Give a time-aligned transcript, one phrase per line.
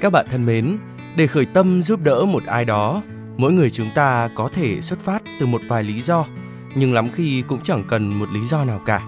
[0.00, 0.78] Các bạn thân mến,
[1.16, 3.02] để khởi tâm giúp đỡ một ai đó,
[3.36, 6.24] mỗi người chúng ta có thể xuất phát từ một vài lý do,
[6.74, 9.02] nhưng lắm khi cũng chẳng cần một lý do nào cả.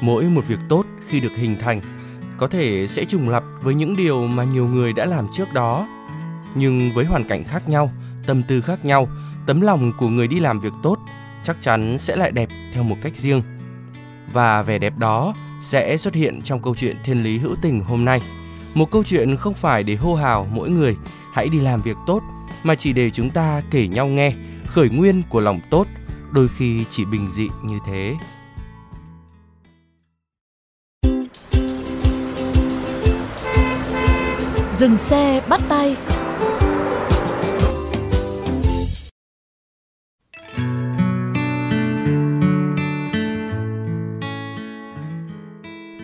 [0.00, 1.80] Mỗi một việc tốt khi được hình thành
[2.38, 5.88] có thể sẽ trùng lặp với những điều mà nhiều người đã làm trước đó,
[6.54, 7.92] nhưng với hoàn cảnh khác nhau,
[8.26, 9.08] tâm tư khác nhau,
[9.46, 10.98] tấm lòng của người đi làm việc tốt
[11.42, 13.42] chắc chắn sẽ lại đẹp theo một cách riêng.
[14.32, 18.04] Và vẻ đẹp đó sẽ xuất hiện trong câu chuyện thiên lý hữu tình hôm
[18.04, 18.22] nay.
[18.78, 20.96] Một câu chuyện không phải để hô hào mỗi người
[21.32, 22.22] hãy đi làm việc tốt
[22.62, 24.32] mà chỉ để chúng ta kể nhau nghe
[24.66, 25.86] khởi nguyên của lòng tốt
[26.32, 28.14] đôi khi chỉ bình dị như thế.
[34.76, 35.96] Dừng xe bắt tay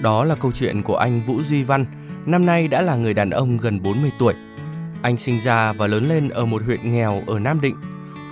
[0.03, 1.85] Đó là câu chuyện của anh Vũ Duy Văn,
[2.27, 4.35] năm nay đã là người đàn ông gần 40 tuổi.
[5.03, 7.77] Anh sinh ra và lớn lên ở một huyện nghèo ở Nam Định.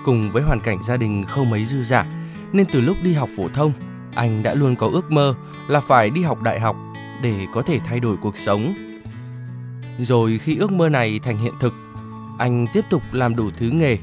[0.05, 2.07] Cùng với hoàn cảnh gia đình không mấy dư giả,
[2.53, 3.73] nên từ lúc đi học phổ thông,
[4.15, 5.35] anh đã luôn có ước mơ
[5.69, 6.77] là phải đi học đại học
[7.23, 8.75] để có thể thay đổi cuộc sống.
[9.99, 11.75] Rồi khi ước mơ này thành hiện thực,
[12.39, 13.99] anh tiếp tục làm đủ thứ nghề,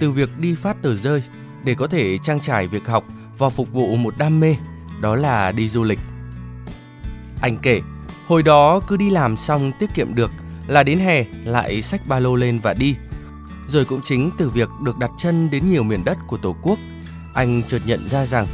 [0.00, 1.22] từ việc đi phát tờ rơi
[1.64, 3.04] để có thể trang trải việc học
[3.38, 4.56] và phục vụ một đam mê,
[5.00, 6.00] đó là đi du lịch.
[7.40, 7.80] Anh kể,
[8.26, 10.32] hồi đó cứ đi làm xong tiết kiệm được
[10.66, 12.96] là đến hè lại xách ba lô lên và đi.
[13.68, 16.78] Rồi cũng chính từ việc được đặt chân đến nhiều miền đất của Tổ quốc,
[17.34, 18.46] anh chợt nhận ra rằng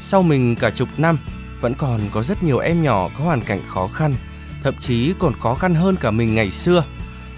[0.00, 1.18] sau mình cả chục năm
[1.60, 4.14] vẫn còn có rất nhiều em nhỏ có hoàn cảnh khó khăn,
[4.62, 6.84] thậm chí còn khó khăn hơn cả mình ngày xưa.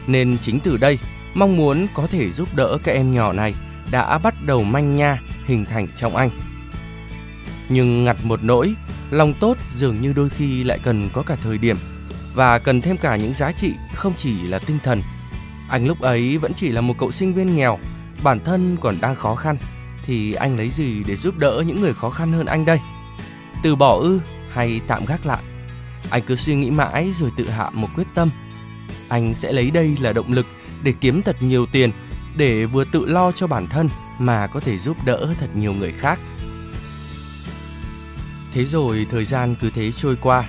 [0.06, 0.98] Nên chính từ đây,
[1.34, 3.54] mong muốn có thể giúp đỡ các em nhỏ này
[3.90, 6.30] đã bắt đầu manh nha hình thành trong anh.
[7.68, 8.74] Nhưng ngặt một nỗi,
[9.12, 11.76] lòng tốt dường như đôi khi lại cần có cả thời điểm
[12.34, 15.02] và cần thêm cả những giá trị không chỉ là tinh thần.
[15.68, 17.78] Anh lúc ấy vẫn chỉ là một cậu sinh viên nghèo,
[18.22, 19.56] bản thân còn đang khó khăn
[20.06, 22.80] thì anh lấy gì để giúp đỡ những người khó khăn hơn anh đây?
[23.62, 24.20] Từ bỏ ư
[24.52, 25.42] hay tạm gác lại?
[26.10, 28.30] Anh cứ suy nghĩ mãi rồi tự hạ một quyết tâm.
[29.08, 30.46] Anh sẽ lấy đây là động lực
[30.82, 31.90] để kiếm thật nhiều tiền
[32.36, 35.92] để vừa tự lo cho bản thân mà có thể giúp đỡ thật nhiều người
[35.92, 36.18] khác.
[38.52, 40.44] Thế rồi thời gian cứ thế trôi qua,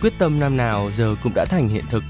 [0.00, 2.04] quyết tâm năm nào giờ cũng đã thành hiện thực.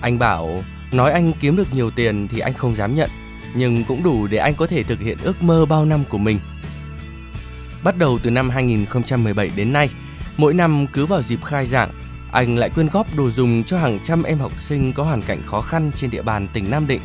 [0.00, 3.10] Anh bảo nói anh kiếm được nhiều tiền thì anh không dám nhận,
[3.54, 6.40] nhưng cũng đủ để anh có thể thực hiện ước mơ bao năm của mình.
[7.84, 9.90] Bắt đầu từ năm 2017 đến nay,
[10.36, 11.90] mỗi năm cứ vào dịp khai giảng,
[12.32, 15.42] anh lại quyên góp đồ dùng cho hàng trăm em học sinh có hoàn cảnh
[15.46, 17.00] khó khăn trên địa bàn tỉnh Nam Định.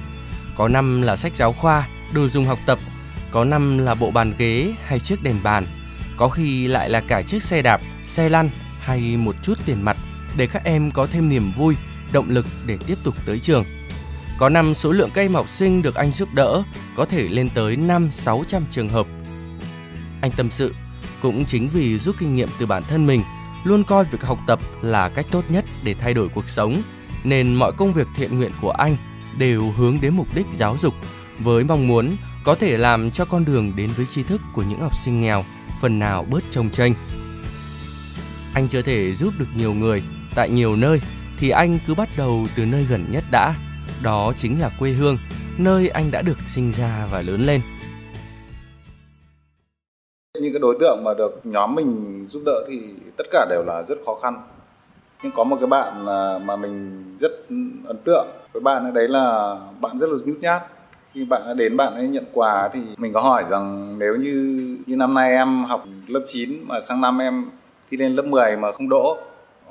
[0.56, 2.80] Có năm là sách giáo khoa, đồ dùng học tập,
[3.32, 5.66] có năm là bộ bàn ghế hay chiếc đèn bàn,
[6.20, 8.50] có khi lại là cả chiếc xe đạp, xe lăn
[8.80, 9.98] hay một chút tiền mặt
[10.38, 11.76] để các em có thêm niềm vui,
[12.12, 13.66] động lực để tiếp tục tới trường.
[14.38, 16.64] Có năm số lượng các em học sinh được anh giúp đỡ
[16.96, 19.08] có thể lên tới 5-600 trường hợp.
[20.22, 20.76] Anh tâm sự,
[21.22, 23.22] cũng chính vì rút kinh nghiệm từ bản thân mình,
[23.64, 26.82] luôn coi việc học tập là cách tốt nhất để thay đổi cuộc sống,
[27.24, 28.98] nên mọi công việc thiện nguyện của anh
[29.38, 30.94] đều hướng đến mục đích giáo dục
[31.40, 34.80] với mong muốn có thể làm cho con đường đến với tri thức của những
[34.80, 35.44] học sinh nghèo
[35.82, 36.94] phần nào bớt trông tranh
[38.54, 40.04] Anh chưa thể giúp được nhiều người.
[40.36, 41.02] Tại nhiều nơi
[41.38, 43.54] thì anh cứ bắt đầu từ nơi gần nhất đã,
[44.04, 45.18] đó chính là quê hương,
[45.58, 47.62] nơi anh đã được sinh ra và lớn lên.
[50.42, 52.82] những cái đối tượng mà được nhóm mình giúp đỡ thì
[53.18, 54.34] tất cả đều là rất khó khăn.
[55.24, 57.32] Nhưng có một cái bạn à, mà mình rất
[57.88, 60.62] ấn tượng với bạn ấy đấy là bạn rất là nhút nhát
[61.20, 64.96] khi bạn đến bạn ấy nhận quà thì mình có hỏi rằng nếu như như
[64.96, 67.46] năm nay em học lớp 9 mà sang năm em
[67.90, 69.18] thi lên lớp 10 mà không đỗ,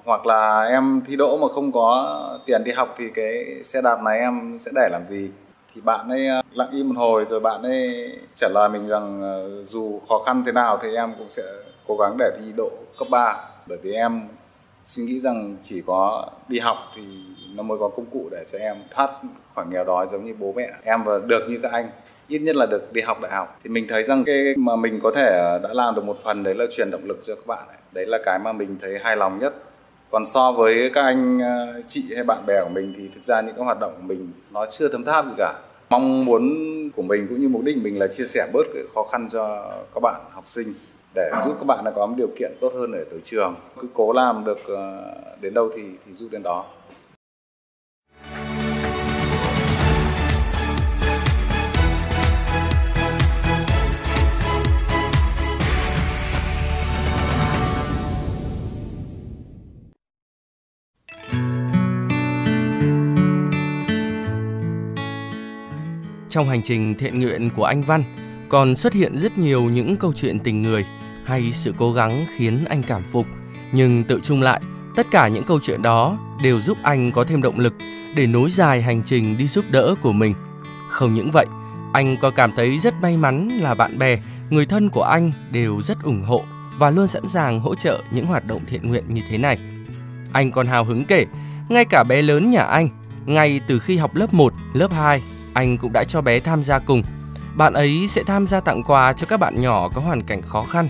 [0.04, 4.02] hoặc là em thi đỗ mà không có tiền đi học thì cái xe đạp
[4.02, 5.30] này em sẽ để làm gì?
[5.74, 9.22] Thì bạn ấy à, lặng im một hồi rồi bạn ấy trả lời mình rằng
[9.22, 11.42] ờ, dù khó khăn thế nào thì em cũng sẽ
[11.86, 13.36] cố gắng để thi đỗ cấp 3
[13.66, 14.28] bởi vì em
[14.84, 17.02] suy nghĩ rằng chỉ có đi học thì
[17.58, 19.10] nó mới có công cụ để cho em thoát
[19.54, 20.68] khỏi nghèo đói giống như bố mẹ.
[20.82, 21.90] Em và được như các anh,
[22.28, 23.58] ít nhất là được đi học đại học.
[23.64, 26.42] Thì mình thấy rằng cái mà mình có thể ờ, đã làm được một phần
[26.42, 27.76] đấy là truyền động lực cho các bạn ấy.
[27.92, 29.54] đấy là cái mà mình thấy hài lòng nhất.
[30.10, 33.40] Còn so với các anh ờ, chị hay bạn bè của mình thì thực ra
[33.40, 35.54] những cái hoạt động của mình nó chưa thấm tháp gì cả.
[35.90, 36.42] Mong muốn
[36.96, 39.28] của mình cũng như mục đích của mình là chia sẻ bớt cái khó khăn
[39.30, 40.74] cho các bạn học sinh
[41.14, 43.54] để giúp các bạn là có một điều kiện tốt hơn ở tới trường.
[43.80, 46.64] Cứ cố làm được ờ, đến đâu thì thì giúp đến đó.
[66.28, 68.02] Trong hành trình thiện nguyện của anh Văn
[68.48, 70.84] còn xuất hiện rất nhiều những câu chuyện tình người
[71.24, 73.26] hay sự cố gắng khiến anh cảm phục.
[73.72, 74.60] Nhưng tự chung lại,
[74.96, 77.74] tất cả những câu chuyện đó đều giúp anh có thêm động lực
[78.14, 80.34] để nối dài hành trình đi giúp đỡ của mình.
[80.88, 81.46] Không những vậy,
[81.92, 84.18] anh có cảm thấy rất may mắn là bạn bè,
[84.50, 86.44] người thân của anh đều rất ủng hộ
[86.78, 89.58] và luôn sẵn sàng hỗ trợ những hoạt động thiện nguyện như thế này.
[90.32, 91.26] Anh còn hào hứng kể,
[91.68, 92.88] ngay cả bé lớn nhà anh,
[93.26, 95.22] ngay từ khi học lớp 1, lớp 2
[95.58, 97.02] anh cũng đã cho bé tham gia cùng.
[97.56, 100.64] Bạn ấy sẽ tham gia tặng quà cho các bạn nhỏ có hoàn cảnh khó
[100.64, 100.88] khăn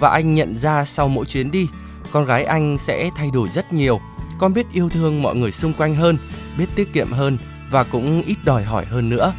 [0.00, 1.68] và anh nhận ra sau mỗi chuyến đi,
[2.12, 4.00] con gái anh sẽ thay đổi rất nhiều.
[4.38, 6.18] Con biết yêu thương mọi người xung quanh hơn,
[6.58, 7.38] biết tiết kiệm hơn
[7.70, 9.34] và cũng ít đòi hỏi hơn nữa.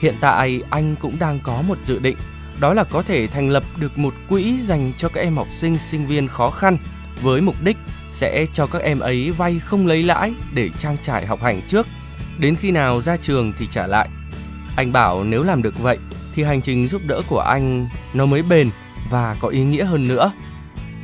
[0.00, 2.16] Hiện tại anh cũng đang có một dự định,
[2.60, 5.78] đó là có thể thành lập được một quỹ dành cho các em học sinh
[5.78, 6.76] sinh viên khó khăn
[7.22, 7.76] với mục đích
[8.10, 11.86] sẽ cho các em ấy vay không lấy lãi để trang trải học hành trước
[12.38, 14.08] Đến khi nào ra trường thì trả lại.
[14.76, 15.98] Anh bảo nếu làm được vậy
[16.34, 18.70] thì hành trình giúp đỡ của anh nó mới bền
[19.10, 20.32] và có ý nghĩa hơn nữa.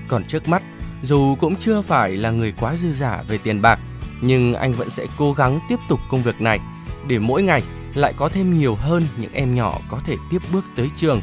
[0.08, 0.62] Còn trước mắt,
[1.02, 3.78] dù cũng chưa phải là người quá dư giả về tiền bạc,
[4.20, 6.60] nhưng anh vẫn sẽ cố gắng tiếp tục công việc này
[7.06, 7.62] để mỗi ngày
[7.94, 11.20] lại có thêm nhiều hơn những em nhỏ có thể tiếp bước tới trường,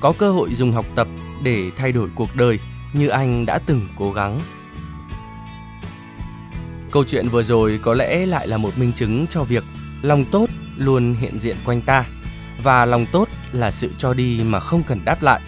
[0.00, 1.08] có cơ hội dùng học tập
[1.42, 2.58] để thay đổi cuộc đời
[2.92, 4.40] như anh đã từng cố gắng.
[6.90, 9.64] Câu chuyện vừa rồi có lẽ lại là một minh chứng cho việc
[10.02, 10.46] lòng tốt
[10.76, 12.04] luôn hiện diện quanh ta
[12.62, 15.40] và lòng tốt là sự cho đi mà không cần đáp lại.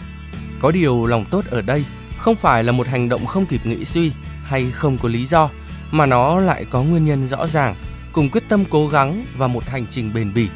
[0.60, 1.84] Có điều lòng tốt ở đây
[2.18, 4.12] không phải là một hành động không kịp nghĩ suy
[4.44, 5.50] hay không có lý do
[5.90, 7.74] mà nó lại có nguyên nhân rõ ràng
[8.12, 10.48] cùng quyết tâm cố gắng và một hành trình bền bỉ.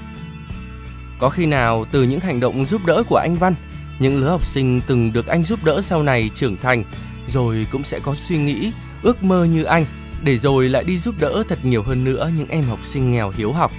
[1.19, 3.55] Có khi nào từ những hành động giúp đỡ của anh Văn,
[3.99, 6.85] những lứa học sinh từng được anh giúp đỡ sau này trưởng thành
[7.29, 8.73] rồi cũng sẽ có suy nghĩ,
[9.03, 9.87] ước mơ như anh
[10.25, 13.31] để rồi lại đi giúp đỡ thật nhiều hơn nữa những em học sinh nghèo
[13.37, 13.73] hiếu học.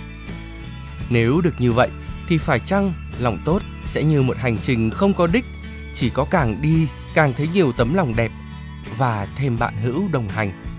[1.10, 1.90] Nếu được như vậy
[2.28, 5.46] thì phải chăng lòng tốt sẽ như một hành trình không có đích,
[5.94, 8.32] chỉ có càng đi càng thấy nhiều tấm lòng đẹp
[8.98, 10.75] và thêm bạn hữu đồng hành.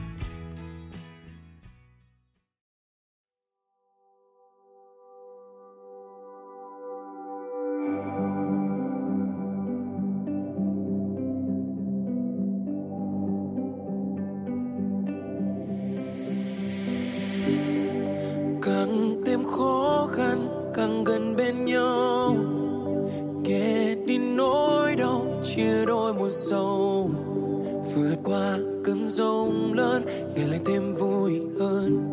[18.96, 22.36] càng thêm khó khăn càng gần bên nhau.
[23.44, 27.10] Kể đi nỗi đau, chia đôi một sầu
[27.94, 30.02] vượt qua cơn rông lớn,
[30.36, 32.08] ngày lại thêm vui hơn.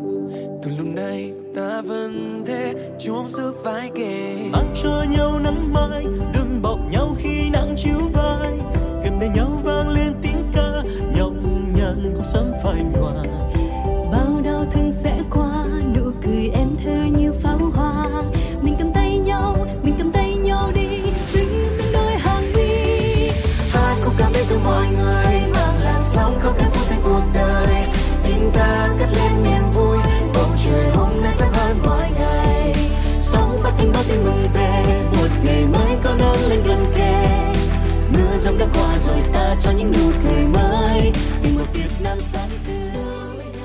[0.62, 4.36] Từ lúc này ta vẫn thế chúng giữ vai kề.
[4.52, 7.33] Mang cho nhau nắng mai đừng bọc nhau khi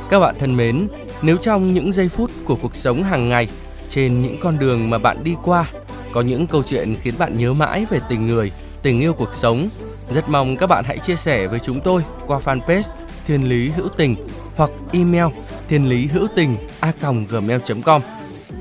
[0.09, 0.87] Các bạn thân mến,
[1.21, 3.47] nếu trong những giây phút của cuộc sống hàng ngày,
[3.89, 5.65] trên những con đường mà bạn đi qua,
[6.11, 8.51] có những câu chuyện khiến bạn nhớ mãi về tình người,
[8.81, 9.69] tình yêu cuộc sống,
[10.09, 12.93] rất mong các bạn hãy chia sẻ với chúng tôi qua fanpage
[13.27, 14.15] Thiên Lý Hữu Tình
[14.55, 15.25] hoặc email
[15.69, 16.93] thiên lý hữu tình a
[17.29, 18.01] gmail.com.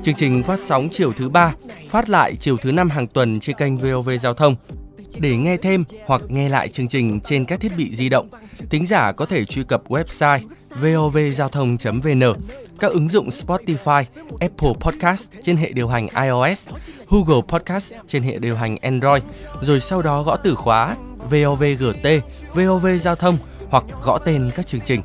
[0.03, 1.53] Chương trình phát sóng chiều thứ ba,
[1.89, 4.55] phát lại chiều thứ năm hàng tuần trên kênh VOV Giao thông.
[5.17, 8.29] Để nghe thêm hoặc nghe lại chương trình trên các thiết bị di động,
[8.69, 10.39] thính giả có thể truy cập website
[10.81, 12.21] vovgiao thông.vn,
[12.79, 14.03] các ứng dụng Spotify,
[14.39, 16.67] Apple Podcast trên hệ điều hành iOS,
[17.09, 19.23] Google Podcast trên hệ điều hành Android,
[19.61, 20.95] rồi sau đó gõ từ khóa
[21.29, 22.07] VOVGT,
[22.53, 23.37] VOV Giao thông
[23.69, 25.01] hoặc gõ tên các chương trình.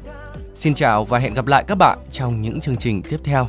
[0.55, 3.49] Xin chào và hẹn gặp lại các bạn trong những chương trình tiếp theo.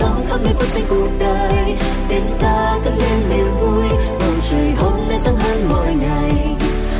[0.00, 1.76] Sóng khắp nơi phút giây cuộc đời.
[2.08, 3.88] Tiếng ta cất lên niềm vui,
[4.20, 6.56] bầu trời hôm nay sáng hơn mọi ngày.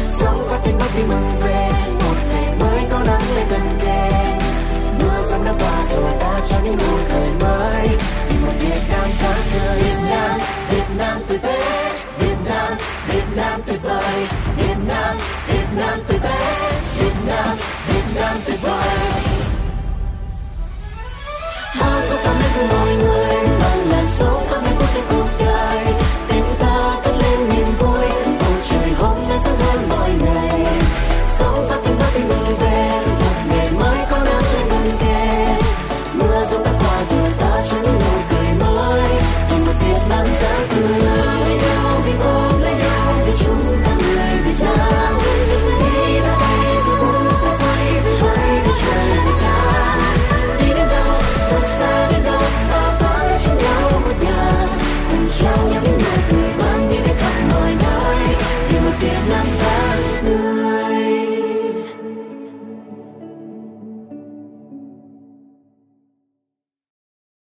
[0.08, 4.10] Sống phát tiếng bắt tim mừng về, một ngày mới có nắng lên gần kề.
[4.98, 7.29] Mưa giăng đã qua rồi ta cho những nụ cười